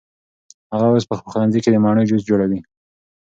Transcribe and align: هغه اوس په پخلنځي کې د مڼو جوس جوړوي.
هغه 0.73 0.87
اوس 0.91 1.03
په 1.07 1.15
پخلنځي 1.21 1.59
کې 1.63 1.69
د 1.71 1.75
مڼو 1.83 2.07
جوس 2.09 2.21
جوړوي. 2.29 2.59